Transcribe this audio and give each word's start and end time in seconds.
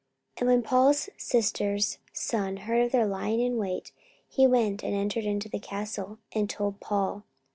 44:023:016 0.37 0.41
And 0.41 0.49
when 0.49 0.63
Paul's 0.63 1.09
sister's 1.15 1.97
son 2.11 2.57
heard 2.57 2.81
of 2.83 2.91
their 2.91 3.05
lying 3.05 3.39
in 3.39 3.57
wait, 3.57 3.91
he 4.27 4.47
went 4.47 4.83
and 4.83 4.95
entered 4.95 5.25
into 5.25 5.47
the 5.47 5.59
castle, 5.59 6.17
and 6.31 6.49
told 6.49 6.79
Paul. 6.79 7.23